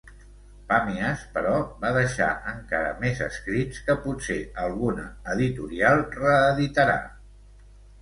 Pàmies, 0.69 1.25
però, 1.35 1.51
va 1.83 1.91
deixar 1.97 2.31
encara 2.53 2.95
més 3.05 3.23
escrits 3.27 3.85
que 3.91 3.99
potser 4.09 4.41
alguna 4.67 5.09
editorial 5.37 6.07
reeditarà. 6.21 7.01